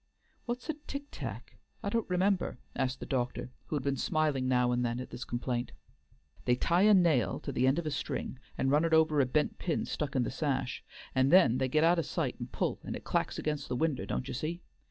[0.47, 1.59] "What's a tick tack?
[1.83, 5.23] I don't remember," asked the doctor, who had been smiling now and then at this
[5.23, 5.73] complaint.
[6.45, 9.27] "They tie a nail to the end of a string, and run it over a
[9.27, 10.83] bent pin stuck in the sash,
[11.13, 14.07] and then they get out o' sight and pull, and it clacks against the winder,
[14.07, 14.63] don't ye see?